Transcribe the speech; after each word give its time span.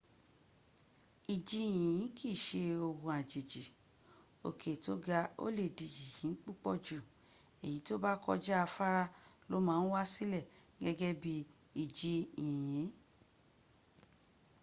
iji 1.33 1.59
yinyin 1.69 2.05
kii 2.17 2.37
se 2.45 2.61
ohun 2.87 3.13
ajeji 3.19 3.61
oke 4.47 4.71
to 4.83 4.93
ga 5.05 5.19
o 5.43 5.45
le 5.57 5.65
di 5.77 5.85
yinyin 5.97 6.33
pupo 6.43 6.71
ju 6.85 6.99
eyi 7.65 7.79
to 7.87 7.95
ba 8.03 8.11
koja 8.23 8.55
afara 8.65 9.03
lo 9.49 9.57
ma 9.67 9.75
n 9.81 9.85
wa 9.93 10.01
sile 10.13 10.39
gege 10.83 11.09
bii 11.21 11.47
iji 11.83 12.13
yinyi 12.43 12.85